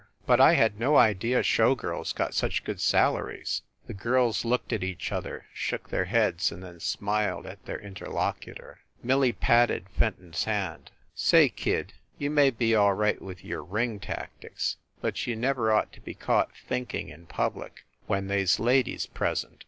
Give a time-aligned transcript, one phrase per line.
[0.25, 4.83] "But I had no idea showgirls got such good sal aries!" The girls looked at
[4.83, 8.79] each other, shook their heads, and then smiled at their interlocutor.
[9.03, 10.89] Millie patted Fenton s hand.
[11.13, 15.93] "Say, kid, you may be all right with your ring tactics, but you never ought
[15.93, 19.59] to be caught thinking in public when they s ladies present.